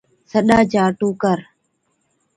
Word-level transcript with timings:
سڏا 0.31 0.59
چا 0.71 0.83
ٽُوڪر 0.99 1.39